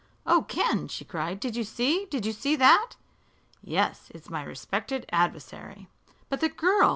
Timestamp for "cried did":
1.05-1.55